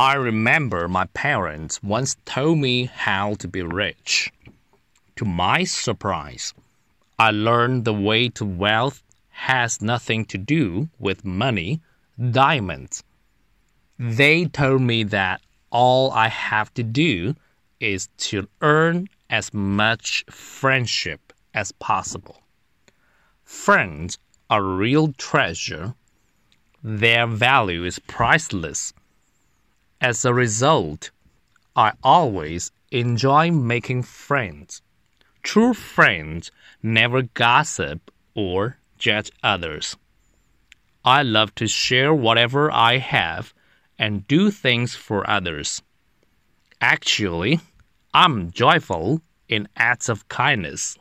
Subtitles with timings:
[0.00, 4.32] I remember my parents once told me how to be rich.
[5.16, 6.54] To my surprise,
[7.18, 11.82] I learned the way to wealth has nothing to do with money,
[12.30, 13.04] diamonds.
[13.98, 17.34] They told me that all I have to do
[17.78, 22.40] is to earn as much friendship as possible.
[23.44, 24.16] Friends
[24.48, 25.94] are real treasure.
[26.82, 28.94] Their value is priceless.
[30.00, 31.10] As a result,
[31.76, 34.80] I always enjoy making friends.
[35.42, 36.50] True friends
[36.82, 39.96] never gossip or judge others.
[41.04, 43.52] I love to share whatever I have
[43.98, 45.82] and do things for others.
[46.80, 47.60] Actually,
[48.14, 50.96] I'm joyful in acts of kindness.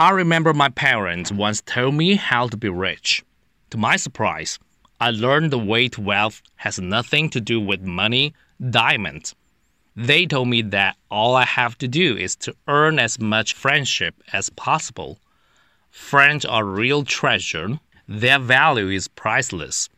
[0.00, 3.24] I remember my parents once told me how to be rich.
[3.70, 4.58] To my surprise,
[5.02, 8.34] I learned the way to wealth has nothing to do with money,
[8.70, 9.34] diamonds.
[9.96, 14.14] They told me that all I have to do is to earn as much friendship
[14.32, 15.18] as possible.
[15.90, 17.80] Friends are real treasure.
[18.06, 19.88] Their value is priceless.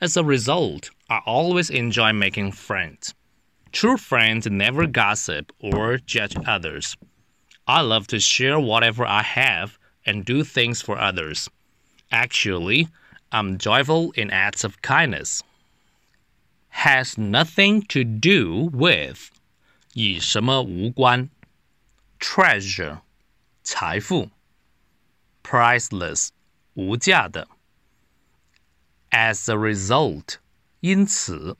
[0.00, 3.12] As a result, I always enjoy making friends.
[3.72, 6.96] True friends never gossip or judge others.
[7.66, 11.50] I love to share whatever I have and do things for others.
[12.12, 12.86] Actually,
[13.33, 15.41] I'm joyful in acts of kindness.
[16.69, 19.29] Has nothing to do with
[19.93, 21.29] 与什么无关？
[22.19, 23.01] Treasure
[23.63, 24.29] 财富，
[25.43, 26.29] priceless
[26.73, 27.47] 无价的。
[29.11, 30.35] As a result
[30.79, 31.57] 因此，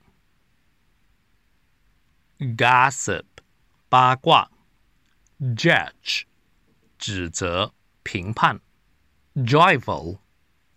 [2.38, 3.24] gossip
[3.88, 4.50] 八卦。
[5.40, 6.24] judge
[6.98, 8.60] 指责、评判，
[9.34, 10.18] joyful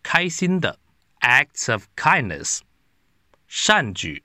[0.02, 0.80] 开心的
[1.21, 2.63] ，acts of kindness.
[3.47, 4.23] 善举、